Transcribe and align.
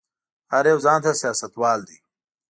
هر 0.51 0.63
يو 0.71 0.77
ځان 0.85 0.99
ته 1.05 1.11
سياستوال 1.21 1.79
دی. 1.87 1.97